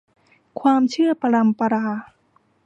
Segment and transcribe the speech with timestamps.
[0.59, 1.85] ความเชื่อปรัมปรา